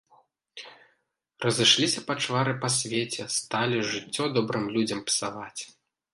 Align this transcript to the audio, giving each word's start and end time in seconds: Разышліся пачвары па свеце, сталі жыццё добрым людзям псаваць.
Разышліся 1.45 1.99
пачвары 2.07 2.53
па 2.65 2.73
свеце, 2.77 3.23
сталі 3.37 3.77
жыццё 3.93 4.23
добрым 4.41 4.65
людзям 4.79 4.99
псаваць. 5.13 5.61